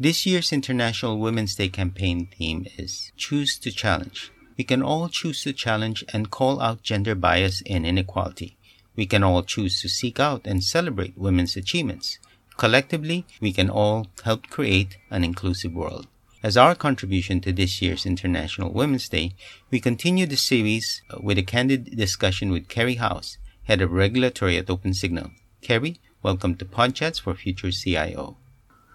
[0.00, 4.30] This year's International Women's Day campaign theme is Choose to Challenge.
[4.56, 8.56] We can all choose to challenge and call out gender bias and inequality.
[8.94, 12.20] We can all choose to seek out and celebrate women's achievements.
[12.56, 16.06] Collectively, we can all help create an inclusive world.
[16.44, 19.34] As our contribution to this year's International Women's Day,
[19.68, 24.58] we continue the series uh, with a candid discussion with Kerry House, Head of Regulatory
[24.58, 25.32] at OpenSignal.
[25.60, 28.36] Kerry, welcome to Podchats for Future CIO.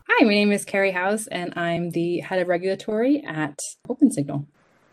[0.10, 3.58] Hi, my name is Kerry House, and I'm the head of regulatory at
[3.88, 4.46] OpenSignal.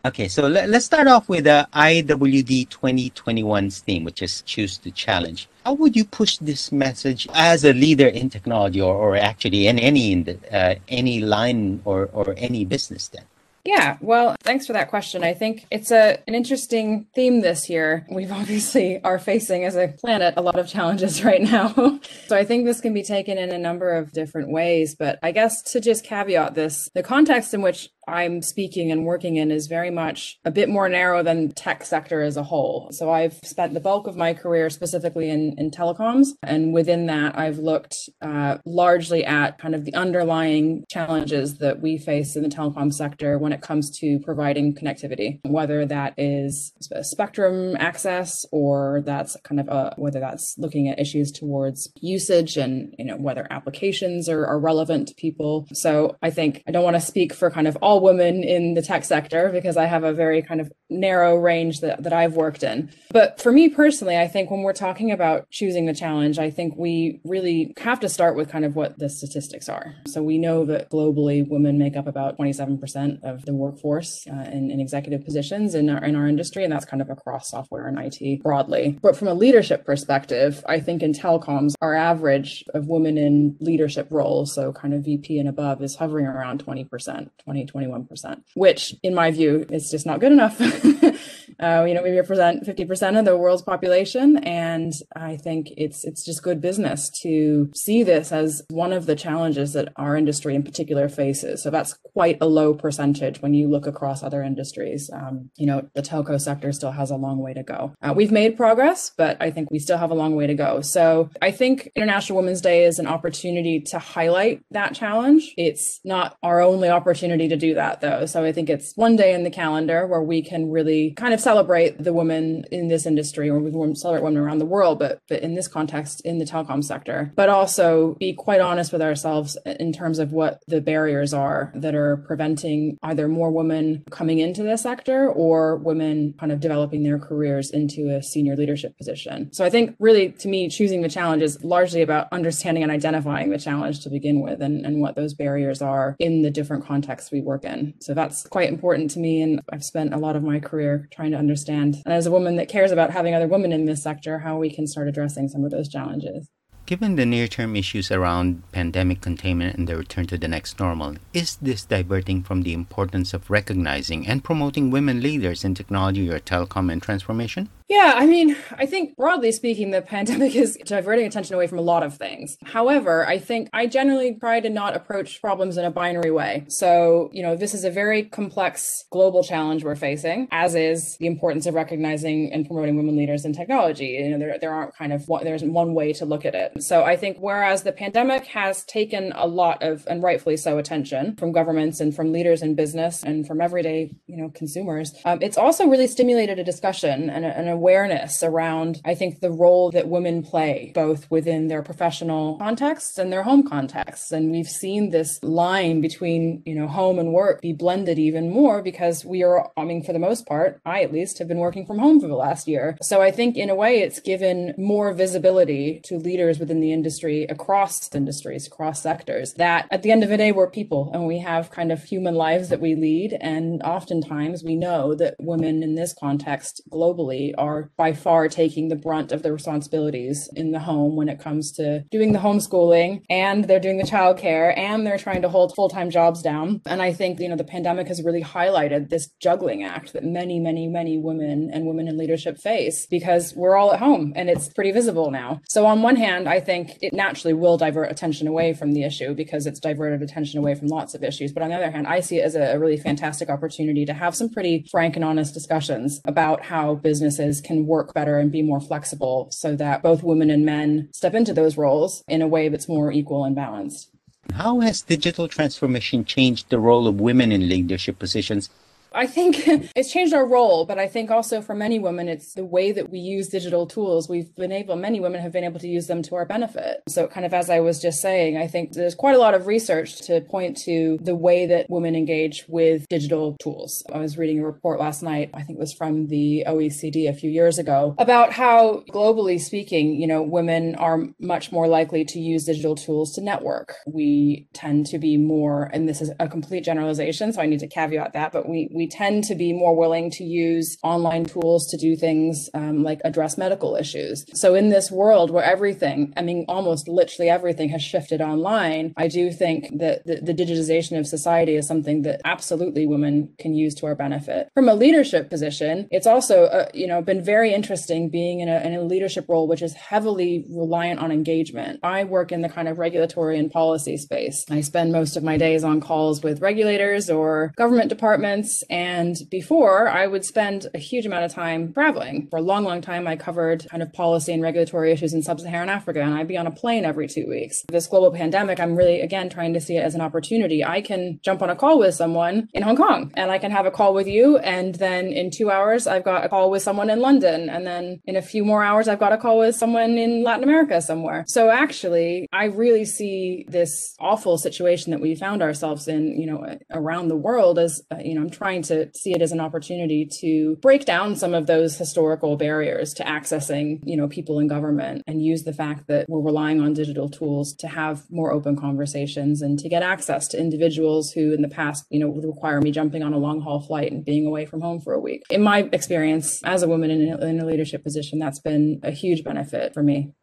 [0.05, 4.89] Okay, so let, us start off with the IWD 2021's theme, which is Choose to
[4.89, 5.49] Challenge.
[5.65, 9.79] How would you push this message as a leader in technology, or, or actually in
[9.79, 13.25] any in the, uh, any line or, or any business then?
[13.63, 15.23] Yeah, well, thanks for that question.
[15.23, 18.05] I think it's a an interesting theme this year.
[18.09, 21.99] We've obviously are facing as a planet a lot of challenges right now.
[22.27, 25.31] so I think this can be taken in a number of different ways, but I
[25.31, 29.67] guess to just caveat this, the context in which I'm speaking and working in is
[29.67, 32.89] very much a bit more narrow than tech sector as a whole.
[32.91, 36.29] So I've spent the bulk of my career specifically in, in telecoms.
[36.43, 41.97] And within that, I've looked uh, largely at kind of the underlying challenges that we
[41.97, 47.75] face in the telecom sector when it comes to providing connectivity, whether that is spectrum
[47.77, 53.05] access or that's kind of a, whether that's looking at issues towards usage and, you
[53.05, 55.67] know, whether applications are, are relevant to people.
[55.73, 58.73] So I think I don't want to speak for kind of all all women in
[58.73, 62.35] the tech sector because I have a very kind of narrow range that, that I've
[62.35, 62.89] worked in.
[63.11, 66.75] But for me personally, I think when we're talking about choosing the challenge, I think
[66.77, 69.95] we really have to start with kind of what the statistics are.
[70.07, 74.71] So we know that globally women make up about 27% of the workforce uh, in,
[74.71, 77.97] in executive positions in our, in our industry, and that's kind of across software and
[77.99, 78.97] IT broadly.
[79.01, 84.07] But from a leadership perspective, I think in telecoms, our average of women in leadership
[84.11, 89.13] roles, so kind of VP and above, is hovering around 20%, 20, 21%, which in
[89.13, 90.59] my view is just not good enough.
[91.61, 94.37] uh, you know, we represent 50% of the world's population.
[94.37, 99.15] And I think it's, it's just good business to see this as one of the
[99.15, 101.61] challenges that our industry in particular faces.
[101.63, 105.09] So that's quite a low percentage when you look across other industries.
[105.13, 107.93] Um, you know, the telco sector still has a long way to go.
[108.01, 110.81] Uh, we've made progress, but I think we still have a long way to go.
[110.81, 115.53] So I think International Women's Day is an opportunity to highlight that challenge.
[115.57, 118.25] It's not our only opportunity to do that though.
[118.25, 121.39] So I think it's one day in the calendar where we can really kind of
[121.51, 125.41] celebrate the women in this industry or we celebrate women around the world, but, but
[125.41, 129.91] in this context, in the telecom sector, but also be quite honest with ourselves in
[129.91, 134.77] terms of what the barriers are that are preventing either more women coming into the
[134.77, 139.51] sector or women kind of developing their careers into a senior leadership position.
[139.51, 143.49] So I think really to me, choosing the challenge is largely about understanding and identifying
[143.49, 147.29] the challenge to begin with and, and what those barriers are in the different contexts
[147.29, 147.93] we work in.
[147.99, 149.41] So that's quite important to me.
[149.41, 152.55] And I've spent a lot of my career trying to understand, and as a woman
[152.57, 155.63] that cares about having other women in this sector, how we can start addressing some
[155.63, 156.49] of those challenges.
[156.85, 161.15] Given the near term issues around pandemic containment and the return to the next normal,
[161.33, 166.39] is this diverting from the importance of recognizing and promoting women leaders in technology or
[166.39, 167.69] telecom and transformation?
[167.91, 171.81] Yeah, I mean, I think broadly speaking, the pandemic is diverting attention away from a
[171.81, 172.57] lot of things.
[172.63, 176.63] However, I think I generally try to not approach problems in a binary way.
[176.69, 181.27] So, you know, this is a very complex global challenge we're facing, as is the
[181.27, 184.05] importance of recognizing and promoting women leaders in technology.
[184.05, 186.55] You know, there, there aren't kind of one, there isn't one way to look at
[186.55, 186.81] it.
[186.81, 191.35] So I think whereas the pandemic has taken a lot of, and rightfully so, attention
[191.35, 195.57] from governments and from leaders in business and from everyday, you know, consumers, um, it's
[195.57, 199.89] also really stimulated a discussion and a, and a awareness around, I think, the role
[199.89, 204.31] that women play, both within their professional contexts and their home contexts.
[204.31, 208.83] And we've seen this line between, you know, home and work be blended even more
[208.83, 211.87] because we are, I mean, for the most part, I at least have been working
[211.87, 212.97] from home for the last year.
[213.01, 217.45] So I think in a way it's given more visibility to leaders within the industry
[217.45, 221.39] across industries, across sectors, that at the end of the day, we're people and we
[221.39, 223.35] have kind of human lives that we lead.
[223.41, 228.89] And oftentimes we know that women in this context globally are are by far taking
[228.89, 233.23] the brunt of the responsibilities in the home when it comes to doing the homeschooling
[233.29, 236.81] and they're doing the childcare and they're trying to hold full-time jobs down.
[236.85, 240.59] And I think, you know, the pandemic has really highlighted this juggling act that many,
[240.59, 244.69] many, many women and women in leadership face because we're all at home and it's
[244.73, 245.61] pretty visible now.
[245.67, 249.33] So on one hand, I think it naturally will divert attention away from the issue
[249.33, 251.51] because it's diverted attention away from lots of issues.
[251.51, 254.35] But on the other hand, I see it as a really fantastic opportunity to have
[254.35, 258.81] some pretty frank and honest discussions about how businesses can work better and be more
[258.81, 262.89] flexible so that both women and men step into those roles in a way that's
[262.89, 264.09] more equal and balanced.
[264.53, 268.69] How has digital transformation changed the role of women in leadership positions
[269.13, 269.63] I think
[269.95, 273.09] it's changed our role, but I think also for many women, it's the way that
[273.09, 274.29] we use digital tools.
[274.29, 277.01] We've been able, many women have been able to use them to our benefit.
[277.09, 279.67] So, kind of as I was just saying, I think there's quite a lot of
[279.67, 284.03] research to point to the way that women engage with digital tools.
[284.13, 287.33] I was reading a report last night, I think it was from the OECD a
[287.33, 292.39] few years ago, about how globally speaking, you know, women are much more likely to
[292.39, 293.95] use digital tools to network.
[294.07, 297.87] We tend to be more, and this is a complete generalization, so I need to
[297.87, 301.87] caveat that, but we, we we tend to be more willing to use online tools
[301.87, 304.45] to do things um, like address medical issues.
[304.53, 309.27] So, in this world where everything, I mean, almost literally everything has shifted online, I
[309.27, 313.95] do think that the, the digitization of society is something that absolutely women can use
[313.95, 314.69] to our benefit.
[314.75, 318.81] From a leadership position, it's also, uh, you know, been very interesting being in a,
[318.81, 321.99] in a leadership role which is heavily reliant on engagement.
[322.03, 324.63] I work in the kind of regulatory and policy space.
[324.69, 330.09] I spend most of my days on calls with regulators or government departments and before,
[330.09, 332.47] I would spend a huge amount of time traveling.
[332.49, 335.59] For a long, long time, I covered kind of policy and regulatory issues in sub
[335.61, 337.83] Saharan Africa, and I'd be on a plane every two weeks.
[337.87, 340.83] This global pandemic, I'm really, again, trying to see it as an opportunity.
[340.83, 343.85] I can jump on a call with someone in Hong Kong, and I can have
[343.85, 344.57] a call with you.
[344.57, 347.69] And then in two hours, I've got a call with someone in London.
[347.69, 350.63] And then in a few more hours, I've got a call with someone in Latin
[350.63, 351.45] America somewhere.
[351.47, 356.77] So actually, I really see this awful situation that we found ourselves in, you know,
[356.91, 359.59] around the world as, uh, you know, I'm trying trying to see it as an
[359.59, 364.67] opportunity to break down some of those historical barriers to accessing, you know, people in
[364.67, 368.75] government and use the fact that we're relying on digital tools to have more open
[368.75, 372.81] conversations and to get access to individuals who in the past, you know, would require
[372.81, 375.43] me jumping on a long haul flight and being away from home for a week.
[375.49, 379.11] In my experience as a woman in a, in a leadership position, that's been a
[379.11, 380.33] huge benefit for me.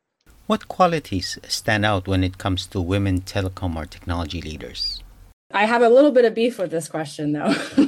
[0.46, 5.02] What qualities stand out when it comes to women telecom or technology leaders?
[5.50, 7.54] I have a little bit of beef with this question, though.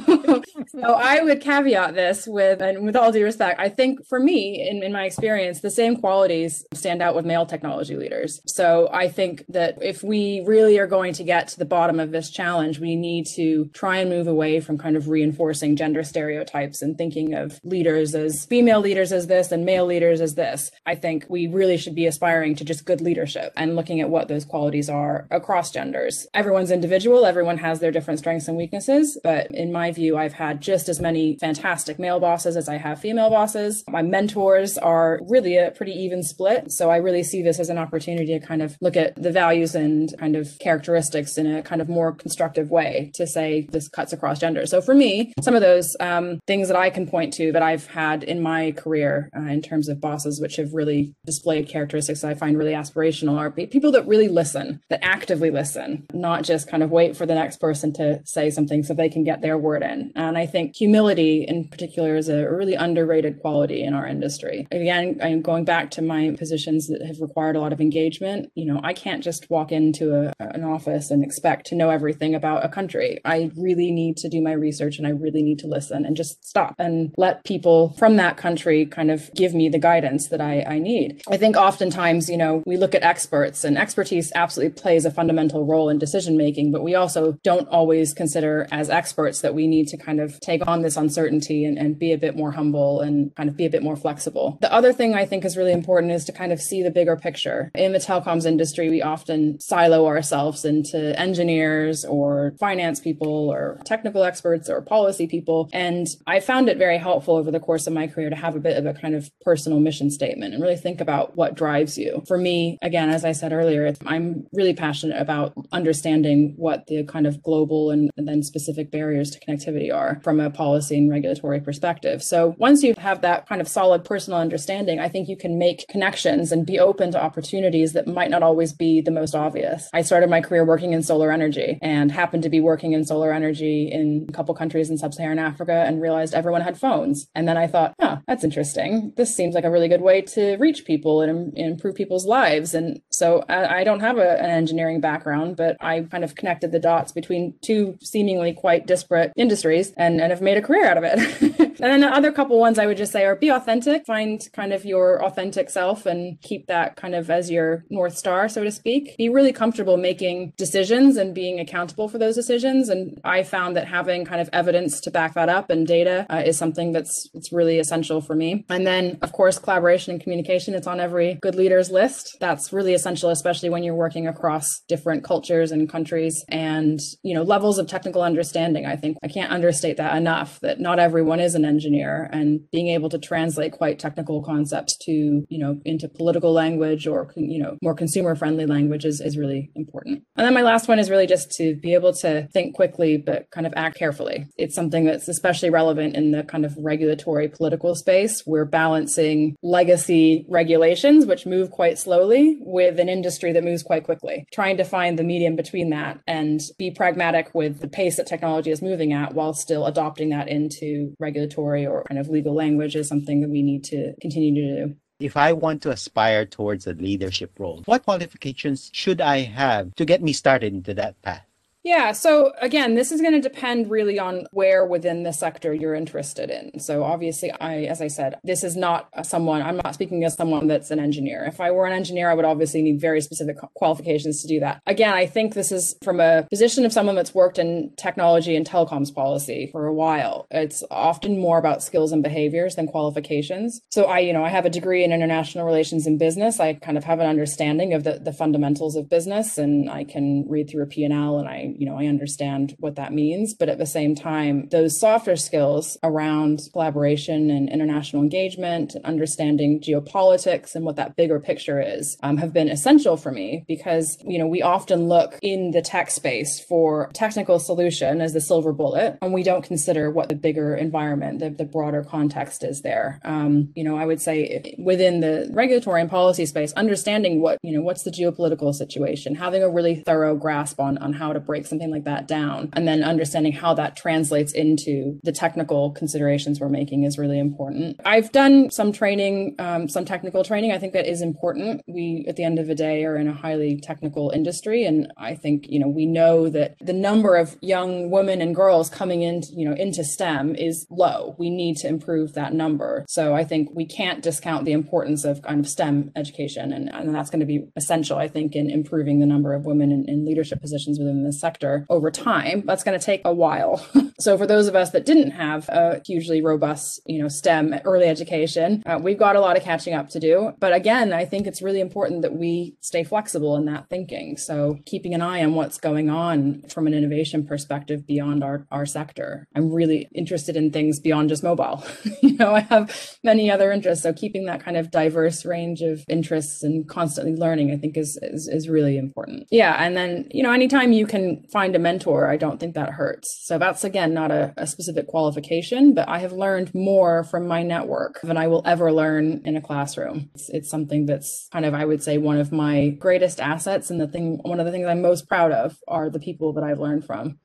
[0.67, 4.67] so I would caveat this with, and with all due respect, I think for me,
[4.67, 8.41] in, in my experience, the same qualities stand out with male technology leaders.
[8.47, 12.11] So I think that if we really are going to get to the bottom of
[12.11, 16.81] this challenge, we need to try and move away from kind of reinforcing gender stereotypes
[16.81, 20.71] and thinking of leaders as female leaders as this and male leaders as this.
[20.85, 24.27] I think we really should be aspiring to just good leadership and looking at what
[24.27, 26.27] those qualities are across genders.
[26.33, 29.17] Everyone's individual, everyone everyone has their different strengths and weaknesses.
[29.23, 32.99] But in my view, I've had just as many fantastic male bosses as I have
[32.99, 33.83] female bosses.
[33.87, 36.71] My mentors are really a pretty even split.
[36.71, 39.75] So I really see this as an opportunity to kind of look at the values
[39.75, 44.13] and kind of characteristics in a kind of more constructive way to say this cuts
[44.13, 44.65] across gender.
[44.65, 47.87] So for me, some of those um, things that I can point to that I've
[47.87, 52.31] had in my career uh, in terms of bosses, which have really displayed characteristics that
[52.31, 56.83] I find really aspirational, are people that really listen, that actively listen, not just kind
[56.83, 59.83] of wait for the next person to say something so they can get their word
[59.83, 60.00] in.
[60.15, 64.67] And I think humility in particular is a really underrated quality in our industry.
[64.71, 68.51] Again, I'm going back to my positions that have required a lot of engagement.
[68.55, 72.35] You know, I can't just walk into a, an office and expect to know everything
[72.35, 73.19] about a country.
[73.25, 76.43] I really need to do my research and I really need to listen and just
[76.45, 80.63] stop and let people from that country kind of give me the guidance that I,
[80.67, 81.21] I need.
[81.29, 85.65] I think oftentimes, you know, we look at experts and expertise absolutely plays a fundamental
[85.65, 89.87] role in decision making, but we also don't always consider as experts that we need
[89.91, 93.33] to kind of take on this uncertainty and, and be a bit more humble and
[93.35, 94.57] kind of be a bit more flexible.
[94.61, 97.15] The other thing I think is really important is to kind of see the bigger
[97.15, 97.71] picture.
[97.75, 104.23] In the telecoms industry, we often silo ourselves into engineers or finance people or technical
[104.23, 105.69] experts or policy people.
[105.73, 108.59] And I found it very helpful over the course of my career to have a
[108.59, 112.23] bit of a kind of personal mission statement and really think about what drives you.
[112.27, 117.27] For me, again, as I said earlier, I'm really passionate about understanding what the kind
[117.27, 121.61] of global and, and, then specific barriers to connectivity are from a policy and regulatory
[121.61, 122.21] perspective.
[122.21, 125.87] So once you have that kind of solid personal understanding, I think you can make
[125.87, 129.89] connections and be open to opportunities that might not always be the most obvious.
[129.93, 133.31] I started my career working in solar energy and happened to be working in solar
[133.31, 137.27] energy in a couple countries in sub-Saharan Africa and realized everyone had phones.
[137.33, 139.13] And then I thought, huh, that's interesting.
[139.15, 142.73] This seems like a really good way to reach people and, and improve people's lives.
[142.73, 146.71] And so I, I don't have a, an engineering background, but I kind of connected
[146.71, 150.97] the dots between two seemingly quite disparate industries and, and have made a career out
[150.97, 151.70] of it.
[151.89, 154.85] then the other couple ones I would just say are be authentic, find kind of
[154.85, 159.15] your authentic self and keep that kind of as your North Star, so to speak.
[159.17, 162.89] Be really comfortable making decisions and being accountable for those decisions.
[162.89, 166.43] And I found that having kind of evidence to back that up and data uh,
[166.45, 168.65] is something that's it's really essential for me.
[168.69, 170.75] And then, of course, collaboration and communication.
[170.75, 172.37] It's on every good leader's list.
[172.39, 177.43] That's really essential, especially when you're working across different cultures and countries and you know
[177.43, 178.85] levels of technical understanding.
[178.85, 180.59] I think I can't understate that enough.
[180.61, 185.45] That not everyone is an engineer, and being able to translate quite technical concepts to
[185.49, 189.71] you know into political language or you know more consumer friendly language is, is really
[189.75, 190.23] important.
[190.35, 193.49] And then my last one is really just to be able to think quickly but
[193.51, 194.47] kind of act carefully.
[194.57, 198.43] It's something that's especially relevant in the kind of regulatory political space.
[198.45, 204.45] We're balancing legacy regulations, which move quite slowly, with an industry that moves quite quickly.
[204.51, 208.71] Trying to find the medium between that and be pragmatic with the pace that technology
[208.71, 213.07] is moving at while still adopting that into regulatory or kind of legal language is
[213.07, 216.93] something that we need to continue to do if I want to aspire towards a
[216.93, 221.45] leadership role, what qualifications should I have to get me started into that path?
[221.83, 222.11] Yeah.
[222.11, 226.49] So again, this is going to depend really on where within the sector you're interested
[226.49, 226.79] in.
[226.79, 230.67] So obviously, I, as I said, this is not someone, I'm not speaking as someone
[230.67, 231.43] that's an engineer.
[231.45, 234.81] If I were an engineer, I would obviously need very specific qualifications to do that.
[234.85, 238.67] Again, I think this is from a position of someone that's worked in technology and
[238.67, 240.45] telecoms policy for a while.
[240.51, 243.81] It's often more about skills and behaviors than qualifications.
[243.89, 246.59] So I, you know, I have a degree in international relations and business.
[246.59, 250.45] I kind of have an understanding of the, the fundamentals of business and I can
[250.47, 253.53] read through a P&L and You know, I understand what that means.
[253.53, 259.79] But at the same time, those softer skills around collaboration and international engagement and understanding
[259.79, 264.37] geopolitics and what that bigger picture is um, have been essential for me because, you
[264.37, 269.17] know, we often look in the tech space for technical solution as the silver bullet,
[269.21, 273.19] and we don't consider what the bigger environment, the, the broader context is there.
[273.23, 277.73] Um, you know, I would say within the regulatory and policy space, understanding what, you
[277.73, 281.60] know, what's the geopolitical situation, having a really thorough grasp on, on how to break
[281.61, 286.59] break something like that down and then understanding how that translates into the technical considerations
[286.59, 287.99] we're making is really important.
[288.05, 290.71] I've done some training, um, some technical training.
[290.71, 291.81] I think that is important.
[291.87, 294.85] We, at the end of the day, are in a highly technical industry.
[294.85, 298.89] And I think, you know, we know that the number of young women and girls
[298.89, 301.35] coming into, you know, into STEM is low.
[301.37, 303.05] We need to improve that number.
[303.07, 306.73] So I think we can't discount the importance of kind of STEM education.
[306.73, 309.91] And, and that's going to be essential, I think, in improving the number of women
[309.91, 312.63] in, in leadership positions within the sector sector over time.
[312.65, 313.85] That's going to take a while.
[314.19, 318.05] so for those of us that didn't have a hugely robust, you know, STEM early
[318.05, 320.53] education, uh, we've got a lot of catching up to do.
[320.59, 324.37] But again, I think it's really important that we stay flexible in that thinking.
[324.37, 328.85] So keeping an eye on what's going on from an innovation perspective beyond our, our
[328.85, 329.47] sector.
[329.53, 331.83] I'm really interested in things beyond just mobile.
[332.21, 334.03] you know, I have many other interests.
[334.03, 338.17] So keeping that kind of diverse range of interests and constantly learning, I think is,
[338.21, 339.47] is, is really important.
[339.51, 339.75] Yeah.
[339.77, 343.41] And then, you know, anytime you can find a mentor, I don't think that hurts.
[343.43, 347.63] So that's again not a, a, specific qualification, but I have learned more from my
[347.63, 350.29] network than I will ever learn in a classroom.
[350.35, 353.99] It's, it's something that's kind of, I would say, one of my greatest assets, and
[353.99, 356.79] the thing, one of the things I'm most proud of are the people that I've
[356.79, 357.39] learned from.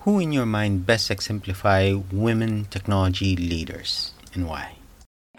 [0.00, 4.79] Who, in your mind, best exemplify women technology leaders, and why?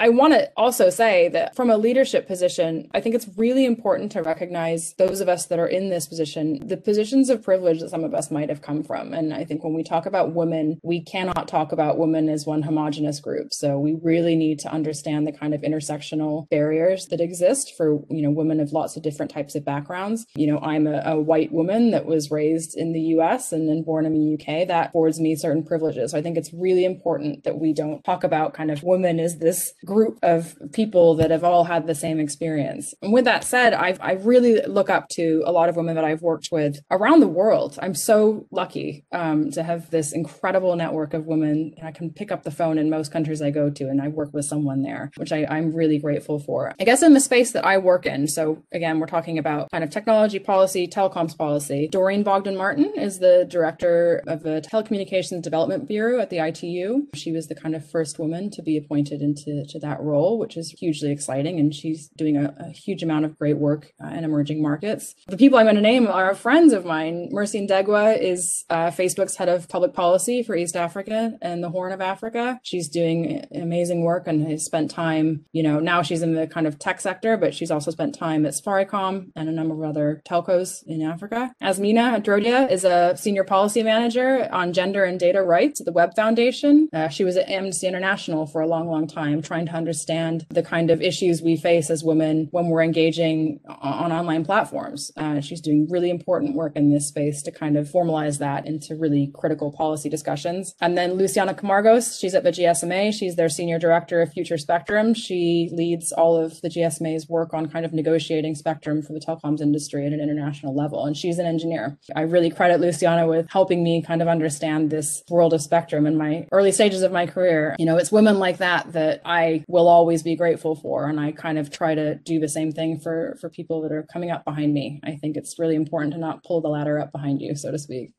[0.01, 4.11] I want to also say that from a leadership position, I think it's really important
[4.13, 7.91] to recognize those of us that are in this position, the positions of privilege that
[7.91, 9.13] some of us might have come from.
[9.13, 12.63] And I think when we talk about women, we cannot talk about women as one
[12.63, 13.53] homogenous group.
[13.53, 18.23] So we really need to understand the kind of intersectional barriers that exist for, you
[18.23, 20.25] know, women of lots of different types of backgrounds.
[20.33, 23.83] You know, I'm a, a white woman that was raised in the US and then
[23.83, 24.67] born in the UK.
[24.67, 26.09] That affords me certain privileges.
[26.09, 29.37] So I think it's really important that we don't talk about kind of women as
[29.37, 32.93] this group of people that have all had the same experience.
[33.01, 36.05] And with that said, I I really look up to a lot of women that
[36.05, 37.77] I've worked with around the world.
[37.81, 41.73] I'm so lucky um, to have this incredible network of women.
[41.83, 44.29] I can pick up the phone in most countries I go to, and I work
[44.33, 46.73] with someone there, which I, I'm really grateful for.
[46.79, 49.83] I guess in the space that I work in, so again, we're talking about kind
[49.83, 51.89] of technology policy, telecoms policy.
[51.91, 57.07] Doreen Bogdan Martin is the director of the Telecommunications Development Bureau at the ITU.
[57.13, 60.57] She was the kind of first woman to be appointed into to that role, which
[60.57, 61.59] is hugely exciting.
[61.59, 65.15] And she's doing a, a huge amount of great work uh, in emerging markets.
[65.27, 67.29] The people I'm going to name are friends of mine.
[67.31, 71.91] Mercy Ndegwa is uh, Facebook's head of public policy for East Africa and the Horn
[71.91, 72.59] of Africa.
[72.63, 76.67] She's doing amazing work and has spent time, you know, now she's in the kind
[76.67, 80.21] of tech sector, but she's also spent time at Safaricom and a number of other
[80.27, 81.53] telcos in Africa.
[81.61, 86.15] Azmina Dhrodia is a senior policy manager on gender and data rights at the Web
[86.15, 86.89] Foundation.
[86.93, 90.63] Uh, she was at Amnesty International for a long, long time, trying to understand the
[90.63, 95.11] kind of issues we face as women when we're engaging on online platforms.
[95.17, 98.95] Uh, she's doing really important work in this space to kind of formalize that into
[98.95, 100.75] really critical policy discussions.
[100.81, 103.13] And then Luciana Camargos, she's at the GSMA.
[103.13, 105.13] She's their senior director of Future Spectrum.
[105.13, 109.61] She leads all of the GSMA's work on kind of negotiating spectrum for the telecoms
[109.61, 111.05] industry at an international level.
[111.05, 111.97] And she's an engineer.
[112.15, 116.17] I really credit Luciana with helping me kind of understand this world of spectrum in
[116.17, 117.75] my early stages of my career.
[117.79, 121.07] You know, it's women like that that I will always be grateful for.
[121.09, 124.07] And I kind of try to do the same thing for, for people that are
[124.13, 124.99] coming up behind me.
[125.03, 127.79] I think it's really important to not pull the ladder up behind you, so to
[127.79, 128.13] speak.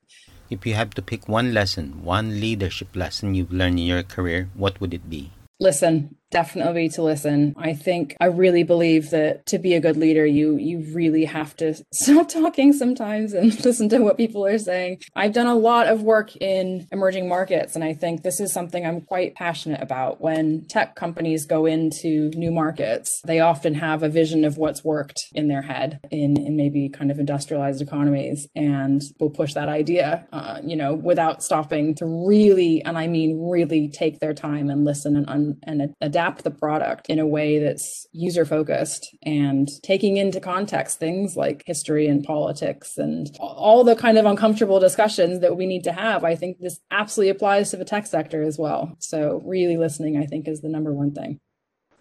[0.51, 4.51] If you have to pick one lesson, one leadership lesson you've learned in your career,
[4.55, 5.33] what would it be?
[5.59, 7.55] Listen, definitely to listen.
[7.57, 11.55] I think I really believe that to be a good leader, you you really have
[11.59, 15.03] to stop talking sometimes and listen to what people are saying.
[15.15, 18.85] I've done a lot of work in emerging markets, and I think this is something
[18.85, 20.21] I'm quite passionate about.
[20.21, 25.21] When tech companies go into new markets, they often have a vision of what's worked
[25.35, 30.27] in their head in, in maybe kind of industrialized economies, and will push that idea,
[30.33, 34.85] uh, you know, without stopping to really, and I mean really, take their time and
[34.85, 40.17] listen and, and adapt adapt the product in a way that's user focused and taking
[40.17, 45.57] into context things like history and politics and all the kind of uncomfortable discussions that
[45.57, 46.23] we need to have.
[46.23, 48.95] I think this absolutely applies to the tech sector as well.
[49.01, 51.41] So, really listening, I think, is the number one thing.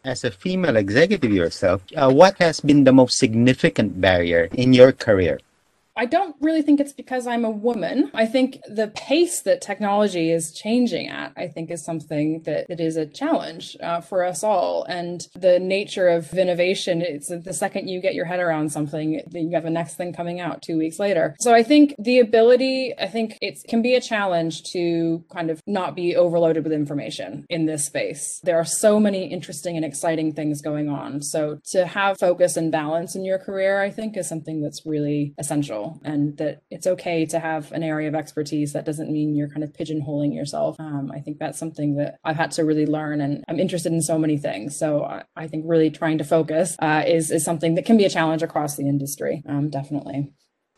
[0.04, 4.92] As a female executive yourself, uh, what has been the most significant barrier in your
[4.92, 5.40] career?
[6.02, 8.10] I don't really think it's because I'm a woman.
[8.16, 12.80] I think the pace that technology is changing at, I think, is something that it
[12.80, 14.84] is a challenge uh, for us all.
[14.86, 19.50] And the nature of innovation, it's the second you get your head around something, then
[19.50, 21.36] you have the next thing coming out two weeks later.
[21.40, 25.62] So I think the ability, I think it can be a challenge to kind of
[25.68, 28.42] not be overloaded with information in this space.
[28.44, 31.22] There are so many interesting and exciting things going on.
[31.22, 35.36] So to have focus and balance in your career, I think, is something that's really
[35.38, 38.74] essential and that it's okay to have an area of expertise.
[38.74, 40.80] That doesn't mean you're kind of pigeonholing yourself.
[40.80, 44.02] Um, I think that's something that I've had to really learn, and I'm interested in
[44.02, 44.78] so many things.
[44.78, 48.06] So I, I think really trying to focus uh, is is something that can be
[48.06, 49.44] a challenge across the industry.
[49.48, 50.32] Um, definitely.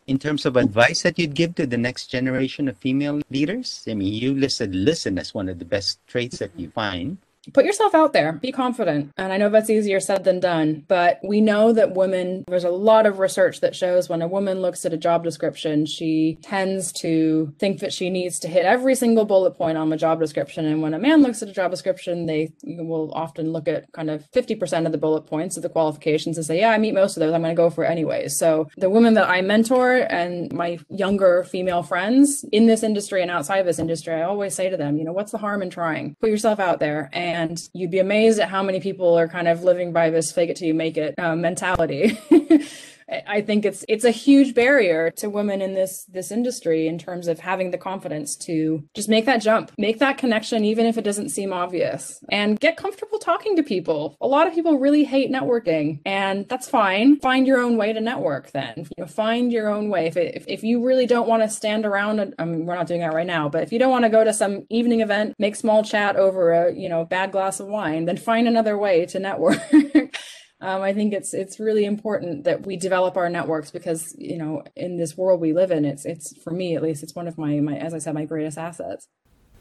[0.05, 3.93] In terms of advice that you'd give to the next generation of female leaders, I
[3.93, 7.17] mean, you listed listen as one of the best traits that you find
[7.53, 9.12] put yourself out there, be confident.
[9.17, 12.69] And I know that's easier said than done, but we know that women, there's a
[12.69, 16.91] lot of research that shows when a woman looks at a job description, she tends
[16.93, 20.65] to think that she needs to hit every single bullet point on the job description.
[20.65, 24.10] And when a man looks at a job description, they will often look at kind
[24.10, 27.17] of 50% of the bullet points of the qualifications and say, yeah, I meet most
[27.17, 27.34] of those.
[27.34, 28.38] I'm going to go for it anyways.
[28.38, 33.32] So the women that I mentor and my younger female friends in this industry and
[33.32, 35.69] outside of this industry, I always say to them, you know, what's the harm in
[35.69, 36.15] trying?
[36.21, 39.48] Put yourself out there and and you'd be amazed at how many people are kind
[39.48, 42.17] of living by this fake it till you make it uh, mentality.
[43.10, 47.28] I think it's it's a huge barrier to women in this this industry in terms
[47.28, 51.04] of having the confidence to just make that jump, make that connection even if it
[51.04, 54.18] doesn't seem obvious and get comfortable talking to people.
[54.22, 57.20] A lot of people really hate networking and that's fine.
[57.20, 58.74] Find your own way to network then.
[58.78, 60.08] You know, find your own way.
[60.08, 62.88] If, it, if, if you really don't want to stand around I mean we're not
[62.88, 65.36] doing that right now, but if you don't want to go to some evening event,
[65.39, 69.06] make small chat over a, you know, bad glass of wine, then find another way
[69.08, 69.60] to network.
[70.63, 74.63] Um, I think it's it's really important that we develop our networks because you know
[74.78, 77.38] in this world we live in, it's it's for me at least it's one of
[77.38, 79.10] my my as I said my greatest assets.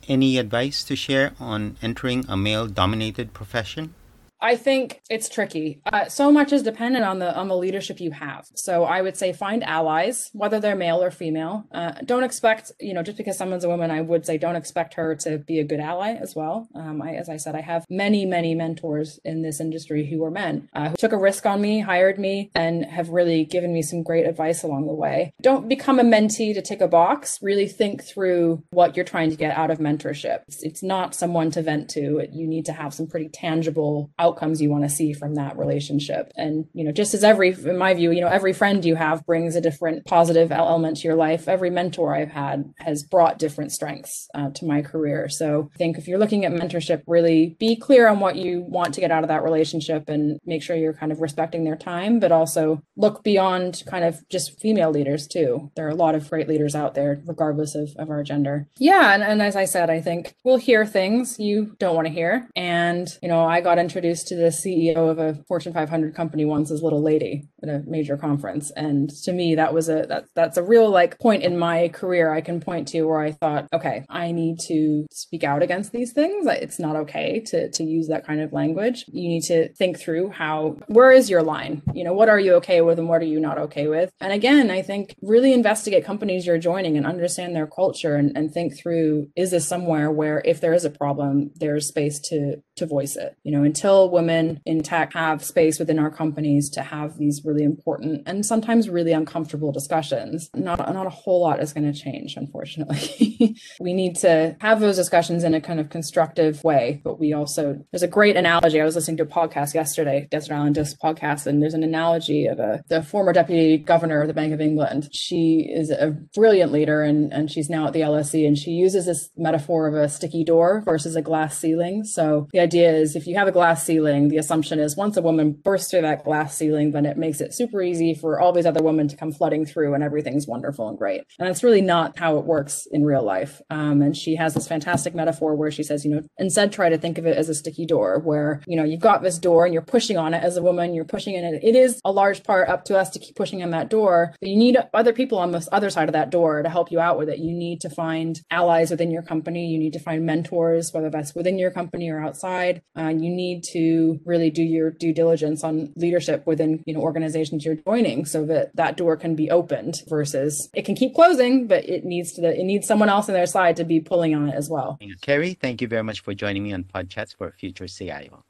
[0.07, 3.95] Any advice to share on entering a male dominated profession?
[4.43, 5.81] I think it's tricky.
[5.91, 8.47] Uh, so much is dependent on the on the leadership you have.
[8.55, 11.65] So I would say find allies, whether they're male or female.
[11.73, 14.95] Uh, don't expect, you know, just because someone's a woman, I would say don't expect
[14.95, 16.69] her to be a good ally as well.
[16.75, 20.31] Um, I, as I said, I have many, many mentors in this industry who were
[20.31, 23.83] men uh, who took a risk on me, hired me, and have really given me
[23.83, 25.33] some great advice along the way.
[25.41, 27.39] Don't become a mentee to tick a box.
[27.43, 30.41] Really think through what you're trying to get out of mentorship.
[30.49, 32.27] It's, it's not someone to vent to.
[32.33, 35.59] You need to have some pretty tangible out outcomes you want to see from that
[35.59, 36.33] relationship.
[36.37, 39.27] And, you know, just as every, in my view, you know, every friend you have
[39.27, 41.49] brings a different positive element to your life.
[41.49, 45.29] Every mentor I've had has brought different strengths uh, to my career.
[45.29, 48.95] So I think if you're looking at mentorship, really be clear on what you want
[48.95, 52.19] to get out of that relationship and make sure you're kind of respecting their time,
[52.19, 55.71] but also look beyond kind of just female leaders too.
[55.77, 58.69] There are a lot of great leaders out there, regardless of, of our gender.
[58.79, 59.15] Yeah.
[59.15, 62.49] And, and as I said, I think we'll hear things you don't want to hear.
[62.57, 66.71] And, you know, I got introduced to the CEO of a Fortune 500 company once
[66.71, 68.71] as little lady a major conference.
[68.73, 72.33] And to me, that was a, that, that's a real like point in my career
[72.33, 76.13] I can point to where I thought, okay, I need to speak out against these
[76.13, 76.47] things.
[76.47, 79.05] It's not okay to, to use that kind of language.
[79.09, 81.83] You need to think through how, where is your line?
[81.95, 84.13] You know, what are you okay with and what are you not okay with?
[84.21, 88.53] And again, I think really investigate companies you're joining and understand their culture and, and
[88.53, 92.87] think through, is this somewhere where if there is a problem, there's space to, to
[92.87, 93.37] voice it?
[93.43, 97.65] You know, until women in tech have space within our companies to have these really
[97.65, 102.37] important and sometimes really uncomfortable discussions, not, not a whole lot is going to change,
[102.37, 103.57] unfortunately.
[103.81, 107.85] we need to have those discussions in a kind of constructive way, but we also,
[107.91, 108.81] there's a great analogy.
[108.81, 112.47] I was listening to a podcast yesterday, Desert Island Disc podcast, and there's an analogy
[112.47, 115.09] of a, the former deputy governor of the Bank of England.
[115.13, 119.07] She is a brilliant leader and, and she's now at the LSE and she uses
[119.07, 122.05] this metaphor of a sticky door versus a glass ceiling.
[122.05, 125.23] So the idea is if you have a glass ceiling, the assumption is once a
[125.23, 128.67] woman bursts through that glass ceiling, then it makes it super easy for all these
[128.67, 131.23] other women to come flooding through and everything's wonderful and great.
[131.39, 133.61] And that's really not how it works in real life.
[133.71, 136.99] Um, and she has this fantastic metaphor where she says, you know, instead try to
[136.99, 139.75] think of it as a sticky door where, you know, you've got this door and
[139.75, 141.63] you're pushing on it as a woman, you're pushing in it.
[141.63, 144.49] It is a large part up to us to keep pushing on that door, but
[144.49, 147.19] you need other people on this other side of that door to help you out
[147.19, 147.39] with it.
[147.39, 149.67] You need to find allies within your company.
[149.67, 152.83] You need to find mentors, whether that's within your company or outside.
[152.97, 157.32] Uh, you need to really do your due diligence on leadership within, you know, organizations
[157.35, 161.89] you're joining so that that door can be opened versus it can keep closing, but
[161.89, 164.55] it needs to, it needs someone else on their side to be pulling on it
[164.55, 164.99] as well.
[165.21, 168.45] Kerry, thank you very much for joining me on PodChats for Future CIO.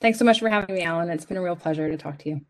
[0.00, 1.10] Thanks so much for having me, Alan.
[1.10, 2.40] It's been a real pleasure to talk to you.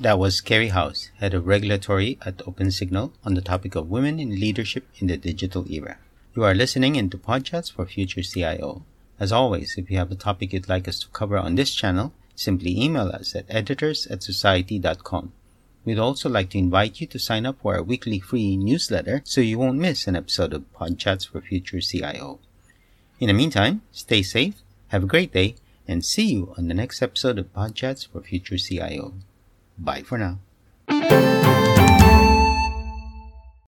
[0.00, 4.40] That was Kerry House, Head of Regulatory at OpenSignal, on the topic of women in
[4.40, 5.98] leadership in the digital era.
[6.34, 8.84] You are listening into PodChats for Future CIO.
[9.20, 12.12] As always, if you have a topic you'd like us to cover on this channel,
[12.34, 15.32] simply email us at editors at society.com.
[15.84, 19.40] We'd also like to invite you to sign up for our weekly free newsletter so
[19.40, 22.38] you won't miss an episode of PodChats for Future CIO.
[23.20, 27.02] In the meantime, stay safe, have a great day, and see you on the next
[27.02, 29.14] episode of PodChats for Future CIO.
[29.78, 31.33] Bye for now.